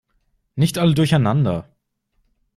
[0.55, 1.69] Nicht alle durcheinander!